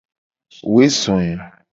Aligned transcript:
Woe 0.71 0.87
zo 0.99 1.15
e. 1.29 1.29